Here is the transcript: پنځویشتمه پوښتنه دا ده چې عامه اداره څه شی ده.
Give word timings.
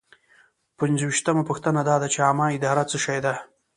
پنځویشتمه 0.79 1.41
پوښتنه 1.49 1.81
دا 1.89 1.95
ده 2.01 2.07
چې 2.13 2.19
عامه 2.25 2.45
اداره 2.55 2.83
څه 2.91 2.97
شی 3.03 3.19
ده. 3.25 3.33